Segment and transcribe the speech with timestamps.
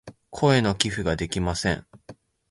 [0.31, 1.85] 声の寄付ができません。